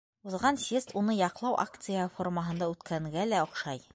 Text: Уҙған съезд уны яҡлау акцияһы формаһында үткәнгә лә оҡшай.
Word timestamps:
Уҙған 0.29 0.55
съезд 0.63 0.93
уны 1.01 1.17
яҡлау 1.17 1.59
акцияһы 1.65 2.13
формаһында 2.17 2.73
үткәнгә 2.75 3.27
лә 3.35 3.47
оҡшай. 3.49 3.87